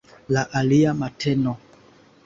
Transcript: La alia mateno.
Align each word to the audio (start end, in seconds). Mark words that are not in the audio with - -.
La 0.35 0.45
alia 0.61 0.95
mateno. 1.03 1.57